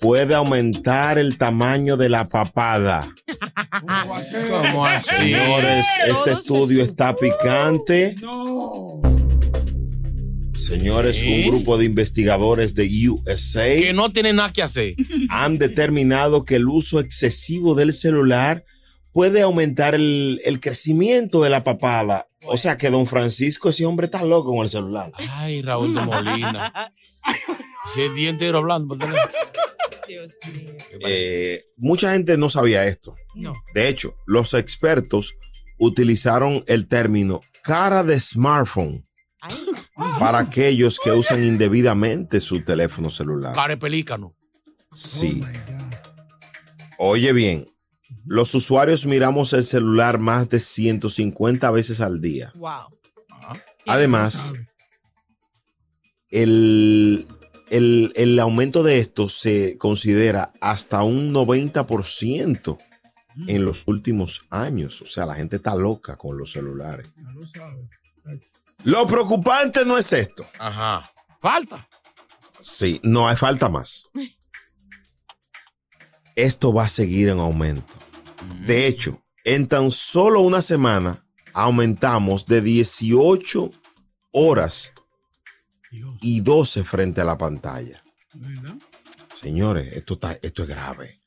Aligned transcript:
puede 0.00 0.34
aumentar 0.34 1.18
el 1.18 1.38
tamaño 1.38 1.96
de 1.96 2.08
la 2.08 2.28
papada. 2.28 3.08
¿Cómo 4.50 4.86
así? 4.86 5.16
Señores, 5.16 5.86
este 6.06 6.32
estudio 6.32 6.82
está 6.84 7.14
picante. 7.14 8.14
Señores, 10.54 11.22
un 11.22 11.42
grupo 11.50 11.78
de 11.78 11.86
investigadores 11.86 12.74
de 12.74 12.88
USA 13.08 13.64
Que 13.76 13.92
no 13.94 14.12
tiene 14.12 14.32
nada 14.34 14.50
que 14.52 14.62
hacer. 14.62 14.94
han 15.30 15.56
determinado 15.58 16.44
que 16.44 16.56
el 16.56 16.68
uso 16.68 17.00
excesivo 17.00 17.74
del 17.74 17.94
celular 17.94 18.64
puede 19.12 19.40
aumentar 19.40 19.94
el, 19.94 20.40
el 20.44 20.60
crecimiento 20.60 21.42
de 21.42 21.50
la 21.50 21.64
papada. 21.64 22.26
O 22.44 22.56
sea 22.56 22.76
que 22.76 22.90
don 22.90 23.06
Francisco, 23.06 23.70
ese 23.70 23.86
hombre 23.86 24.06
está 24.06 24.22
loco 24.24 24.52
con 24.52 24.62
el 24.64 24.68
celular. 24.68 25.10
Ay, 25.30 25.62
Raúl 25.62 25.94
de 25.94 26.02
Molina. 26.02 26.72
Si 27.94 28.02
es 28.02 28.14
día 28.14 28.28
entero 28.28 28.62
Eh, 31.06 31.62
mucha 31.76 32.12
gente 32.12 32.36
no 32.36 32.48
sabía 32.48 32.86
esto. 32.86 33.14
No. 33.34 33.52
De 33.74 33.88
hecho, 33.88 34.14
los 34.26 34.54
expertos 34.54 35.34
utilizaron 35.78 36.62
el 36.66 36.88
término 36.88 37.40
cara 37.62 38.02
de 38.02 38.18
smartphone 38.18 39.04
para 40.18 40.38
aquellos 40.38 40.98
que 40.98 41.12
usan 41.12 41.44
indebidamente 41.44 42.40
su 42.40 42.62
teléfono 42.62 43.10
celular. 43.10 43.54
Care 43.54 43.76
pelícano. 43.76 44.34
Sí. 44.94 45.44
Oye 46.98 47.32
bien, 47.32 47.66
los 48.26 48.54
usuarios 48.54 49.06
miramos 49.06 49.52
el 49.52 49.64
celular 49.64 50.18
más 50.18 50.48
de 50.48 50.60
150 50.60 51.70
veces 51.70 52.00
al 52.00 52.20
día. 52.20 52.52
Wow. 52.56 52.88
Además, 53.86 54.52
el, 56.30 57.26
el- 57.70 58.12
el 58.16 58.38
aumento 58.38 58.82
de 58.82 58.98
esto 58.98 59.28
se 59.28 59.76
considera 59.78 60.52
hasta 60.60 61.02
un 61.02 61.32
90% 61.32 62.78
en 63.46 63.64
los 63.64 63.84
últimos 63.86 64.42
años. 64.50 65.00
O 65.02 65.06
sea, 65.06 65.24
la 65.26 65.34
gente 65.34 65.56
está 65.56 65.74
loca 65.74 66.16
con 66.16 66.36
los 66.36 66.52
celulares. 66.52 67.08
Lo 68.84 69.06
preocupante 69.06 69.84
no 69.84 69.96
es 69.98 70.12
esto. 70.12 70.44
Ajá. 70.58 71.10
Falta. 71.40 71.88
Sí, 72.60 73.00
no 73.04 73.28
hay 73.28 73.36
falta 73.36 73.68
más. 73.68 74.10
Esto 76.34 76.72
va 76.72 76.84
a 76.84 76.88
seguir 76.88 77.28
en 77.28 77.38
aumento. 77.38 77.94
De 78.66 78.86
hecho, 78.86 79.20
en 79.44 79.66
tan 79.68 79.90
solo 79.90 80.40
una 80.40 80.62
semana 80.62 81.22
aumentamos 81.52 82.46
de 82.46 82.60
18 82.60 83.70
horas 84.32 84.92
y 86.20 86.40
12 86.40 86.84
frente 86.84 87.20
a 87.20 87.24
la 87.24 87.38
pantalla. 87.38 88.02
Señores, 89.40 89.92
esto, 89.92 90.14
está, 90.14 90.32
esto 90.42 90.62
es 90.62 90.68
grave. 90.68 91.20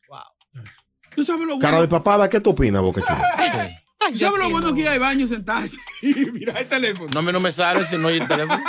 ¿Tú 1.16 1.26
sabes 1.26 1.46
lo 1.46 1.60
Cara 1.60 1.82
de 1.82 1.88
papada, 1.88 2.30
¿qué 2.30 2.40
tú 2.40 2.52
opinas, 2.52 2.82
Boca 2.82 3.02
Chula? 3.02 3.22
¿Tú 4.12 4.18
sabes 4.18 4.40
lo 4.40 4.50
bueno 4.50 4.74
que 4.74 4.88
hay 4.88 4.98
baño 4.98 5.28
sentarse 5.28 5.76
y 6.02 6.14
mirar 6.32 6.62
el 6.62 6.68
teléfono? 6.68 7.10
No, 7.14 7.22
me 7.22 7.32
no 7.32 7.40
me 7.40 7.52
sale 7.52 7.86
si 7.86 7.98
no 7.98 8.08
hay 8.08 8.20
el 8.20 8.28
teléfono. 8.28 8.64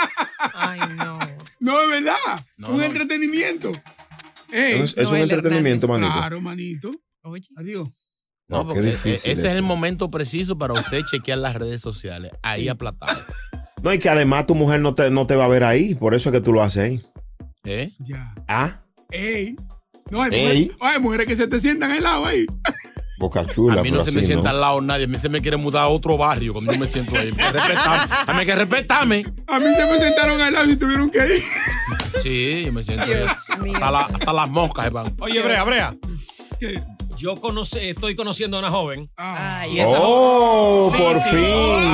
Ay, 0.53 0.79
no. 0.95 1.19
No, 1.59 1.81
es 1.81 1.89
verdad. 1.89 2.15
No, 2.57 2.69
un 2.71 2.77
no. 2.77 2.83
entretenimiento. 2.83 3.71
Ey, 4.51 4.81
Es, 4.81 4.97
es 4.97 5.07
un 5.07 5.15
entretenimiento, 5.17 5.87
manito. 5.87 6.11
Claro, 6.13 6.41
manito. 6.41 6.91
Oye. 7.23 7.47
Adiós. 7.55 7.89
No, 8.49 8.57
No, 8.63 8.67
qué 8.67 8.73
porque 8.75 8.81
difícil 8.81 9.31
ese 9.31 9.31
es 9.31 9.55
el 9.55 9.61
momento 9.63 10.11
preciso 10.11 10.57
para 10.57 10.73
usted 10.73 11.01
chequear 11.09 11.37
las 11.39 11.55
redes 11.55 11.79
sociales. 11.81 12.31
Ahí 12.41 12.67
aplatado. 12.67 13.23
No, 13.83 13.93
y 13.93 13.99
que 13.99 14.09
además 14.09 14.47
tu 14.47 14.55
mujer 14.55 14.79
no 14.79 14.95
te, 14.95 15.11
no 15.11 15.27
te 15.27 15.35
va 15.35 15.45
a 15.45 15.49
ver 15.49 15.63
ahí. 15.63 15.93
Por 15.93 16.15
eso 16.15 16.29
es 16.29 16.33
que 16.33 16.41
tú 16.41 16.53
lo 16.53 16.63
haces 16.63 16.83
ahí. 16.83 17.01
¿Eh? 17.65 17.91
Ya. 17.99 18.33
Ah, 18.47 18.81
Ey. 19.11 19.55
No, 20.09 20.21
hay, 20.23 20.31
Ey. 20.33 20.41
mujeres, 20.43 20.71
hay 20.81 20.99
mujeres 21.01 21.27
que 21.27 21.35
se 21.35 21.47
te 21.47 21.59
sientan 21.59 21.91
al 21.91 22.01
lado 22.03 22.25
ahí. 22.25 22.45
Boca 23.19 23.45
Chula. 23.45 23.79
A 23.79 23.83
mí 23.83 23.91
no 23.91 24.03
se 24.03 24.11
me 24.11 24.23
sienta 24.23 24.49
al 24.49 24.59
lado 24.59 24.81
nadie. 24.81 25.05
A 25.05 25.07
mí 25.07 25.17
se 25.17 25.29
me 25.29 25.39
quiere 25.41 25.55
mudar 25.57 25.83
a 25.83 25.87
otro 25.87 26.17
barrio 26.17 26.51
cuando 26.53 26.73
yo 26.73 26.79
me 26.79 26.87
siento 26.87 27.15
ahí. 27.17 27.27
Hay 27.27 27.33
que 27.35 27.51
respetarme. 27.51 28.15
A 28.27 28.33
mí 28.33 28.39
hay 28.39 28.45
que 28.45 28.55
respetarme. 28.55 29.25
A 29.47 29.59
mí 29.59 29.65
se 29.75 29.85
me 29.85 29.99
sentaron 29.99 30.41
al 30.41 30.53
lado 30.53 30.69
y 30.69 30.75
tuvieron 30.75 31.09
que 31.09 31.19
ir. 31.19 31.43
Sí, 32.21 32.63
yo 32.65 32.73
me 32.73 32.83
siento. 32.83 33.03
Hasta, 33.03 33.91
la- 33.91 33.99
hasta 34.05 34.33
las 34.33 34.49
moscas 34.49 34.91
van. 34.91 35.15
Oye, 35.19 35.41
Brea, 35.41 35.63
Brea. 35.63 35.95
¿Qué? 36.59 36.83
Yo 37.17 37.35
conocí, 37.39 37.77
estoy 37.79 38.15
conociendo 38.15 38.57
a 38.57 38.59
una 38.61 38.71
joven. 38.71 39.09
Ah. 39.17 39.65
Y 39.69 39.79
esa 39.79 39.91
Oh, 39.99 40.89
Sí, 40.91 40.97
por 40.97 41.15
sí. 41.17 41.29
fin. 41.29 41.93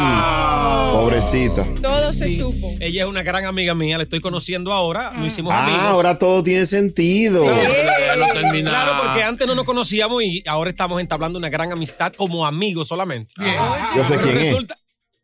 Pobrecita. 0.91 1.67
todo 1.81 2.13
se 2.13 2.27
Sí. 2.29 2.37
supo. 2.39 2.71
Ella 2.79 3.03
es 3.03 3.07
una 3.07 3.21
gran 3.23 3.45
amiga 3.45 3.75
mía, 3.75 3.97
la 3.97 4.03
estoy 4.03 4.21
conociendo 4.21 4.73
ahora, 4.73 5.11
nos 5.11 5.27
hicimos 5.27 5.53
Ah, 5.53 5.63
amigos. 5.65 5.83
ahora 5.83 6.17
todo 6.17 6.41
tiene 6.43 6.65
sentido. 6.65 7.45
Ya 7.45 8.15
lo. 8.15 8.27
Claro, 8.63 9.03
porque 9.03 9.23
antes 9.23 9.45
no 9.47 9.55
nos 9.55 9.65
conocíamos 9.65 10.23
y 10.23 10.43
ahora 10.47 10.69
estamos 10.71 10.99
entablando 10.99 11.37
una 11.37 11.49
gran 11.49 11.71
amistad 11.71 12.13
como 12.13 12.45
amigos 12.45 12.87
solamente. 12.87 13.33
Yo 13.95 14.05
sé 14.05 14.17
quién 14.17 14.37
es. 14.37 14.43
resulta, 14.49 14.75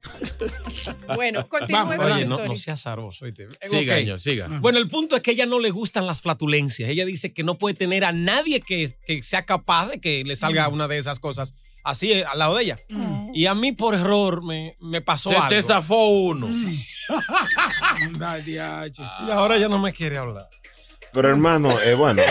Bueno, 1.16 1.48
continúe 1.48 1.86
con 1.86 2.00
Oye, 2.00 2.10
la 2.10 2.16
no, 2.16 2.22
historia. 2.22 2.46
no 2.48 2.56
seas 2.56 2.80
azaroso. 2.82 3.26
Siga, 3.26 3.94
Ok. 3.94 4.00
señor, 4.00 4.20
siga. 4.22 4.48
Bueno, 4.60 4.80
el 4.80 4.88
punto 4.88 5.16
es 5.16 5.22
que 5.22 5.32
a 5.32 5.34
ella 5.34 5.46
no 5.46 5.60
le 5.60 5.70
gustan 5.72 6.06
las 6.08 6.22
flatulencias. 6.22 6.90
Ella 6.90 7.06
dice 7.06 7.34
que 7.34 7.44
no 7.44 7.58
puede 7.58 7.76
tener 7.76 8.04
a 8.06 8.12
nadie 8.12 8.62
que, 8.62 8.98
que 9.06 9.22
sea 9.24 9.46
capaz 9.46 9.88
de 9.88 10.00
que 10.00 10.24
le 10.24 10.36
salga 10.36 10.68
una 10.68 10.88
de 10.88 10.98
esas 10.98 11.20
cosas 11.20 11.54
así 11.84 12.12
eh, 12.14 12.26
al 12.26 12.40
lado 12.40 12.56
de 12.58 12.64
ella. 12.64 12.80
Y 13.34 13.46
a 13.46 13.54
mí 13.56 13.72
por 13.72 13.94
error 13.96 14.44
me, 14.44 14.76
me 14.82 15.02
pasó 15.02 15.30
Se 15.30 15.36
algo. 15.36 15.50
te 15.50 15.62
zafó 15.62 16.08
uno. 16.10 16.50
Diache. 18.46 19.02
Y 19.28 19.32
ahora 19.32 19.58
ya 19.58 19.68
no 19.70 19.80
me 19.80 19.94
quiere 19.94 20.18
hablar. 20.18 20.50
Pero 21.16 21.30
hermano, 21.30 21.80
eh, 21.80 21.94
bueno, 21.94 22.22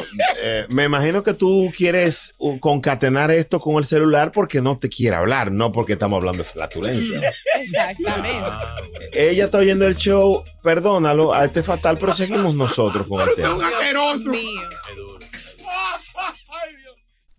eh, 0.42 0.66
me 0.68 0.84
imagino 0.84 1.24
que 1.24 1.32
tú 1.32 1.72
quieres 1.74 2.34
uh, 2.36 2.58
concatenar 2.60 3.30
esto 3.30 3.58
con 3.58 3.76
el 3.76 3.86
celular 3.86 4.30
porque 4.30 4.60
no 4.60 4.78
te 4.78 4.90
quiere 4.90 5.16
hablar, 5.16 5.50
no 5.50 5.72
porque 5.72 5.94
estamos 5.94 6.18
hablando 6.18 6.42
de 6.42 6.48
flatulencia. 6.48 7.32
Exactamente. 7.60 8.50
Ella 9.14 9.46
está 9.46 9.58
oyendo 9.58 9.86
el 9.86 9.96
show, 9.96 10.44
perdónalo, 10.62 11.32
a 11.32 11.46
este 11.46 11.62
fatal, 11.62 11.96
pero 11.98 12.14
seguimos 12.14 12.54
nosotros 12.54 13.06
con 13.08 13.26
el 13.26 13.34
tema. 13.34 13.70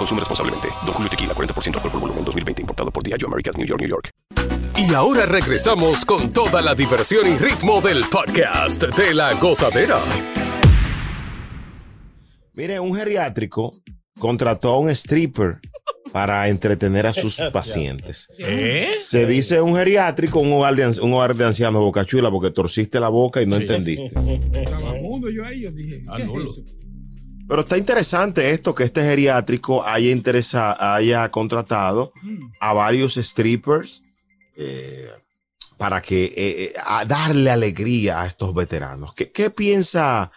Consume 0.00 0.20
responsablemente. 0.20 0.68
Don 0.86 0.94
Julio 0.94 1.10
Tequila, 1.10 1.34
40% 1.34 1.74
alcohol 1.74 1.92
por 1.92 2.00
volumen, 2.00 2.24
2020. 2.24 2.62
Importado 2.62 2.90
por 2.90 3.02
Diageo 3.02 3.28
Americas, 3.28 3.58
New 3.58 3.66
York, 3.66 3.80
New 3.82 3.90
York. 3.90 4.10
Y 4.78 4.94
ahora 4.94 5.26
regresamos 5.26 6.06
con 6.06 6.32
toda 6.32 6.62
la 6.62 6.74
diversión 6.74 7.30
y 7.30 7.36
ritmo 7.36 7.82
del 7.82 8.04
podcast 8.10 8.82
de 8.82 9.12
la 9.12 9.34
gozadera. 9.34 9.98
Mire, 12.54 12.80
un 12.80 12.94
geriátrico 12.94 13.72
contrató 14.18 14.70
a 14.70 14.78
un 14.78 14.88
stripper 14.88 15.60
para 16.12 16.48
entretener 16.48 17.06
a 17.06 17.12
sus 17.12 17.36
pacientes. 17.52 18.26
¿Eh? 18.38 18.80
Se 18.80 19.26
dice 19.26 19.60
un 19.60 19.76
geriátrico, 19.76 20.40
un 20.40 20.50
hogar 20.54 20.76
de, 20.76 20.98
un 21.02 21.12
hogar 21.12 21.36
de 21.36 21.44
ancianos 21.44 21.82
boca 21.82 22.06
chula 22.06 22.30
porque 22.30 22.50
torciste 22.50 23.00
la 23.00 23.10
boca 23.10 23.42
y 23.42 23.46
no 23.46 23.56
entendiste. 23.56 24.14
Vagabundo 24.14 25.28
yo 25.28 25.44
ahí, 25.44 25.60
yo 25.60 25.70
dije. 25.72 26.02
¿qué 26.16 26.22
es 26.22 26.28
eso? 26.28 26.89
Pero 27.50 27.62
está 27.62 27.76
interesante 27.76 28.52
esto 28.52 28.76
que 28.76 28.84
este 28.84 29.02
geriátrico 29.02 29.84
haya, 29.84 30.12
interesa, 30.12 30.94
haya 30.94 31.28
contratado 31.30 32.12
a 32.60 32.72
varios 32.72 33.14
strippers 33.16 34.04
eh, 34.56 35.08
para 35.76 36.00
que 36.00 36.26
eh, 36.26 36.32
eh, 36.36 36.72
a 36.86 37.04
darle 37.04 37.50
alegría 37.50 38.22
a 38.22 38.26
estos 38.28 38.54
veteranos. 38.54 39.14
¿Qué, 39.14 39.32
qué 39.32 39.50
piensa 39.50 40.30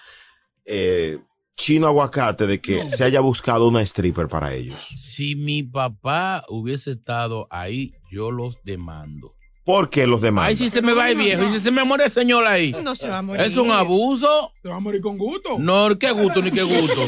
eh, 0.65 1.19
Chino 1.55 1.85
Aguacate 1.85 2.47
de 2.47 2.59
que 2.59 2.89
se 2.89 3.03
haya 3.03 3.19
buscado 3.19 3.67
una 3.67 3.83
stripper 3.83 4.27
para 4.27 4.55
ellos? 4.55 4.79
Si 4.95 5.35
mi 5.35 5.61
papá 5.61 6.43
hubiese 6.49 6.93
estado 6.93 7.45
ahí, 7.51 7.93
yo 8.09 8.31
los 8.31 8.57
demando. 8.63 9.35
¿Por 9.65 9.89
qué 9.89 10.05
los 10.07 10.21
demás? 10.21 10.47
Ay, 10.47 10.57
si 10.57 10.69
se 10.69 10.81
me 10.81 10.93
va 10.93 11.09
el 11.09 11.15
viejo, 11.17 11.43
y 11.43 11.47
si 11.47 11.59
se 11.59 11.71
me 11.71 11.83
muere 11.85 12.05
el 12.05 12.11
señor 12.11 12.45
ahí. 12.45 12.75
No 12.83 12.95
se 12.97 13.07
va 13.07 13.19
a 13.19 13.21
morir. 13.21 13.41
Es 13.45 13.55
un 13.57 13.71
abuso. 13.71 14.51
Se 14.61 14.67
va 14.67 14.75
a 14.75 14.79
morir 14.81 14.99
con 15.01 15.17
gusto. 15.17 15.57
No, 15.57 15.97
qué 15.97 16.11
gusto 16.11 16.41
ni 16.41 16.51
qué 16.51 16.63
gusto. 16.63 17.07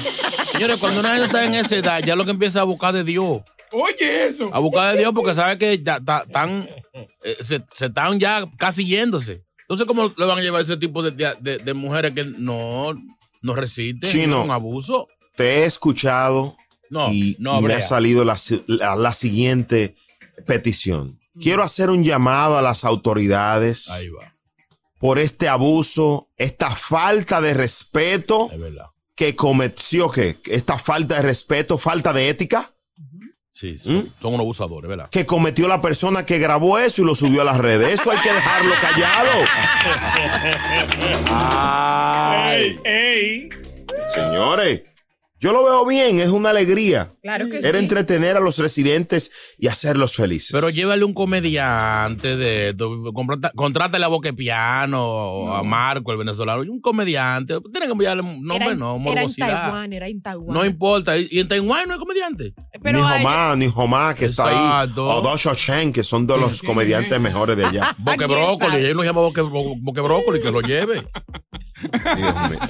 Señores, 0.53 0.77
cuando 0.79 1.01
una 1.01 1.09
gente 1.09 1.25
está 1.25 1.45
en 1.45 1.53
esa 1.55 1.75
edad, 1.75 2.01
ya 2.03 2.15
lo 2.15 2.23
que 2.23 2.31
empieza 2.31 2.61
a 2.61 2.63
buscar 2.63 2.93
de 2.93 3.03
Dios. 3.03 3.41
Oye, 3.73 4.27
eso. 4.27 4.49
A 4.53 4.59
buscar 4.59 4.93
de 4.93 4.99
Dios 4.99 5.11
porque 5.13 5.33
sabe 5.33 5.57
que 5.57 5.83
ya 5.83 5.99
ta- 5.99 6.23
tan, 6.31 6.69
eh, 7.23 7.35
se, 7.41 7.61
se 7.73 7.87
están 7.87 8.19
ya 8.21 8.45
casi 8.57 8.85
yéndose. 8.85 9.43
Entonces, 9.61 9.85
¿cómo 9.85 10.09
le 10.17 10.25
van 10.25 10.37
a 10.37 10.41
llevar 10.41 10.61
ese 10.61 10.77
tipo 10.77 11.01
de, 11.03 11.11
de- 11.41 11.57
de 11.57 11.73
mujeres 11.73 12.13
que 12.13 12.23
no, 12.23 12.93
no 13.41 13.55
resisten? 13.55 14.09
Chino. 14.09 14.39
Es 14.39 14.45
un 14.45 14.51
abuso. 14.51 15.09
Te 15.35 15.57
he 15.59 15.65
escuchado 15.65 16.55
No, 16.89 17.11
y 17.11 17.35
no, 17.39 17.59
me 17.61 17.73
ha 17.73 17.81
salido 17.81 18.23
la- 18.23 18.95
la 18.95 19.13
siguiente 19.13 19.95
petición. 20.45 21.19
Quiero 21.41 21.63
hacer 21.63 21.89
un 21.89 22.03
llamado 22.03 22.57
a 22.57 22.61
las 22.61 22.85
autoridades 22.85 23.89
Ahí 23.91 24.09
va. 24.09 24.31
por 24.99 25.19
este 25.19 25.47
abuso, 25.49 26.29
esta 26.37 26.71
falta 26.71 27.41
de 27.41 27.53
respeto 27.53 28.49
Es 28.51 28.59
verdad. 28.59 28.85
que 29.15 29.35
cometió, 29.35 30.09
que 30.11 30.39
esta 30.45 30.77
falta 30.77 31.15
de 31.15 31.21
respeto, 31.23 31.77
falta 31.77 32.13
de 32.13 32.29
ética 32.29 32.71
Sí, 33.51 33.77
son, 33.77 33.95
¿Mm? 33.99 34.13
son 34.19 34.29
unos 34.33 34.41
abusadores, 34.41 34.89
¿verdad? 34.89 35.09
que 35.09 35.25
cometió 35.25 35.69
la 35.69 35.81
persona 35.81 36.25
que 36.25 36.39
grabó 36.39 36.77
eso 36.77 37.01
y 37.01 37.05
lo 37.05 37.15
subió 37.15 37.39
a 37.41 37.45
las 37.45 37.57
redes. 37.57 38.01
Eso 38.01 38.11
hay 38.11 38.19
que 38.19 38.33
dejarlo 38.33 38.73
callado. 38.81 39.31
Ay, 41.27 42.79
Ey. 42.83 43.49
señores, 44.13 44.81
yo 45.45 45.53
lo 45.53 45.63
veo 45.63 45.85
bien, 45.85 46.19
es 46.19 46.29
una 46.29 46.49
alegría. 46.49 47.11
Claro 47.21 47.47
que 47.49 47.57
Era 47.59 47.71
sí. 47.71 47.77
entretener 47.77 48.35
a 48.35 48.39
los 48.39 48.57
residentes 48.57 49.31
y 49.59 49.67
hacerlos 49.67 50.15
felices. 50.15 50.49
Pero 50.51 50.69
llévale 50.71 51.03
un 51.05 51.13
comediante 51.13 52.35
de 52.35 52.69
esto, 52.69 52.89
contrata- 53.13 53.51
contrátale 53.55 54.03
a 54.05 54.07
Boque 54.07 54.33
Piano 54.33 55.03
o 55.05 55.53
a 55.53 55.61
Marco, 55.63 56.11
el 56.11 56.17
venezolano, 56.17 56.63
y 56.63 56.69
un 56.69 56.81
comediante. 56.81 57.59
Tienen 57.71 57.89
que 57.89 57.91
enviarle 57.93 58.23
un 58.23 58.29
Era 58.29 58.41
nombre, 58.43 58.71
en- 58.71 58.79
no, 58.79 58.85
Era 58.89 58.95
en 58.97 59.01
morbosidad. 59.03 59.47
Taiwán, 59.63 59.93
era 59.93 60.07
en 60.07 60.21
Taiwán. 60.21 60.53
No 60.53 60.65
importa. 60.65 61.17
Y 61.17 61.27
y 61.31 61.39
en 61.41 61.47
Taiwán 61.47 61.87
no 61.87 61.93
hay 61.93 61.99
comediante. 61.99 62.53
Pero 62.81 62.97
ni 62.99 63.03
Jomá, 63.05 63.55
ni 63.55 63.67
Jomá, 63.69 64.15
que 64.15 64.25
está 64.25 64.47
ahí. 64.83 64.89
O 64.97 65.21
Dosho 65.21 65.53
Chen, 65.55 65.93
que 65.93 66.03
son 66.03 66.25
de 66.25 66.37
los 66.37 66.61
comediantes 66.63 67.21
mejores 67.21 67.55
de 67.57 67.65
allá. 67.65 67.95
Boque 67.99 68.25
Brócoli. 68.25 68.77
Ellos 68.77 68.95
lo 68.95 69.03
llaman 69.03 69.23
Boque, 69.25 69.41
Bo- 69.41 69.75
Boque 69.77 70.01
Brócoli, 70.01 70.39
que 70.39 70.51
lo 70.51 70.61
lleve. 70.61 71.03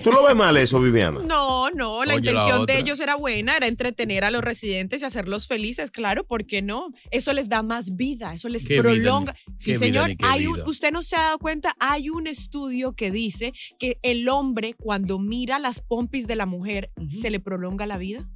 ¿Tú 0.03 0.11
lo 0.11 0.23
ves 0.23 0.35
mal 0.35 0.55
eso, 0.57 0.79
Viviana? 0.79 1.19
No, 1.25 1.69
no, 1.71 2.03
la 2.05 2.15
Oye, 2.15 2.29
intención 2.31 2.65
de 2.65 2.79
ellos 2.79 2.99
era 2.99 3.15
buena, 3.15 3.55
era 3.57 3.67
entretener 3.67 4.23
a 4.23 4.31
los 4.31 4.41
residentes 4.43 5.01
y 5.01 5.05
hacerlos 5.05 5.47
felices, 5.47 5.91
claro, 5.91 6.25
¿por 6.25 6.45
qué 6.45 6.61
no? 6.61 6.87
Eso 7.11 7.33
les 7.33 7.49
da 7.49 7.63
más 7.63 7.95
vida, 7.95 8.33
eso 8.33 8.49
les 8.49 8.65
Qué 8.67 8.75
vida, 8.75 8.83
prolonga. 8.83 9.35
ni- 9.47 9.53
sí, 9.59 9.71
vida, 9.71 9.79
señor, 9.79 10.11
hay 10.23 10.47
un- 10.47 10.55
vida. 10.55 10.65
usted 10.67 10.91
no 10.91 11.01
se 11.01 11.15
ha 11.15 11.21
dado 11.21 11.39
cuenta, 11.39 11.75
hay 11.79 12.09
un 12.09 12.27
estudio 12.27 12.93
que 12.93 13.11
dice 13.11 13.53
que 13.79 13.97
el 14.03 14.27
hombre 14.29 14.73
cuando 14.73 15.19
mira 15.19 15.59
las 15.59 15.81
pompis 15.81 16.27
de 16.27 16.35
la 16.35 16.45
mujer 16.45 16.91
se 17.21 17.29
le 17.29 17.39
prolonga 17.39 17.85
la 17.85 17.97
vida. 17.97 18.27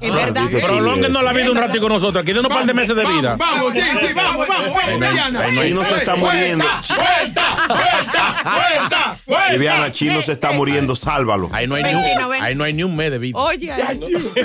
¿Es 0.00 0.10
Ah, 0.10 0.14
verdad? 0.16 0.50
Prolónguenos 0.50 1.22
la 1.22 1.32
vida 1.32 1.52
un 1.52 1.56
ratico 1.56 1.82
con 1.84 1.92
nosotros. 1.92 2.20
Aquí 2.22 2.32
denos 2.32 2.46
un 2.46 2.56
par 2.56 2.66
de 2.66 2.74
meses 2.74 2.96
de 2.96 3.06
vida. 3.06 3.36
Vamos, 3.36 3.72
vamos, 3.72 3.74
sí, 3.74 4.06
sí, 4.08 4.12
vamos, 4.12 4.48
vamos, 4.48 4.66
Ahí 4.82 4.98
vamos, 4.98 5.12
Diana. 5.14 5.40
ahí 5.44 5.72
no 5.72 5.84
se 5.84 5.94
está 5.98 6.16
muriendo. 6.16 6.64
Vuelta, 6.64 7.56
vuelta, 7.68 8.17
vuelta, 8.44 9.18
vuelta. 9.26 9.52
Viviana, 9.52 9.92
Chino 9.92 10.22
se 10.22 10.32
está 10.32 10.52
muriendo, 10.52 10.94
sálvalo. 10.96 11.48
Ahí 11.52 11.66
no 11.66 11.74
hay, 11.74 11.82
Ven, 11.82 11.96
ni, 11.96 12.02
Chino, 12.04 12.24
un, 12.26 12.30
ven. 12.30 12.42
ahí 12.42 12.54
no 12.54 12.64
hay 12.64 12.72
ni 12.72 12.82
un 12.82 12.96
mes 12.96 13.10
de 13.10 13.18
vida. 13.18 13.38
Oye, 13.38 13.72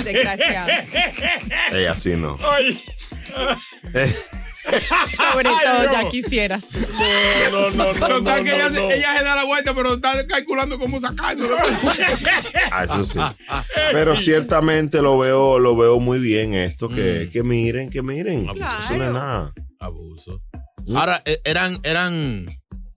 desgraciado. 0.04 0.68
Eh, 1.72 1.88
así 1.88 2.16
no. 2.16 2.38
Sobre 5.16 5.44
todo, 5.44 5.92
ya 5.92 6.08
quisieras. 6.08 6.68
No, 6.72 7.70
no, 7.70 7.92
no, 8.20 8.44
que 8.44 8.50
ella, 8.54 8.70
se- 8.70 8.96
ella 8.96 9.18
se 9.18 9.24
da 9.24 9.34
la 9.34 9.44
vuelta, 9.44 9.74
pero 9.74 9.94
está 9.94 10.26
calculando 10.26 10.78
cómo 10.78 11.00
sacarlo. 11.00 11.46
Ah, 12.72 12.84
eso 12.84 13.04
sí. 13.04 13.18
Pero 13.92 14.16
ciertamente 14.16 15.02
lo 15.02 15.18
veo, 15.18 15.58
lo 15.58 15.76
veo 15.76 16.00
muy 16.00 16.18
bien 16.18 16.54
esto, 16.54 16.88
que, 16.88 17.28
que 17.32 17.42
miren, 17.42 17.90
que 17.90 18.02
miren. 18.02 18.48
Eso 18.48 18.96
no 18.96 19.04
es 19.04 19.10
nada. 19.12 19.52
Abuso. 19.80 20.40
Ahora, 20.94 21.20
eh, 21.26 21.40
eran, 21.44 21.78
eran 21.82 22.46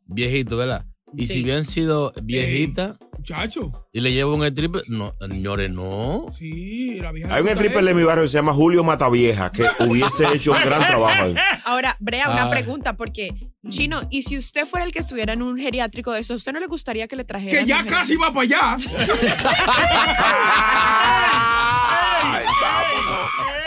viejitos, 0.08 0.58
¿verdad? 0.58 0.86
Y 1.16 1.28
si 1.28 1.42
hubieran 1.42 1.64
sido 1.64 2.12
viejitas 2.22 2.98
Muchacho. 3.18 3.88
y 3.94 4.02
le 4.02 4.12
llevo 4.12 4.36
un 4.36 4.44
stripper, 4.46 4.82
no, 4.90 5.14
señores, 5.22 5.72
no. 5.72 6.26
Sí, 6.38 6.96
la 7.00 7.12
vieja. 7.14 7.34
Hay 7.34 7.42
un 7.42 7.48
stripper 7.50 7.84
de 7.86 7.94
mi 7.94 8.04
barrio 8.04 8.24
que 8.24 8.28
se 8.28 8.34
llama 8.38 8.54
Julio 8.54 8.84
Matavieja, 8.84 9.50
que 9.52 9.64
hubiese 9.88 10.26
hecho 10.36 10.52
un 10.52 10.62
gran 10.64 10.86
trabajo 10.86 11.24
ahí. 11.24 11.36
Ahora, 11.64 11.96
Brea, 12.00 12.30
una 12.30 12.46
Ay. 12.46 12.52
pregunta, 12.52 12.98
porque, 12.98 13.32
Chino, 13.70 14.02
y 14.10 14.24
si 14.24 14.38
usted 14.38 14.66
fuera 14.66 14.86
el 14.86 14.92
que 14.92 15.00
estuviera 15.00 15.32
en 15.34 15.42
un 15.42 15.58
geriátrico 15.58 16.12
de 16.12 16.20
eso, 16.20 16.34
¿a 16.34 16.36
usted 16.36 16.52
no 16.52 16.60
le 16.60 16.68
gustaría 16.68 17.08
que 17.08 17.16
le 17.16 17.24
trajera? 17.24 17.60
Que 17.62 17.66
ya 17.66 17.86
casi 17.86 18.18
va 18.18 18.34
para 18.34 18.42
allá. 18.42 18.78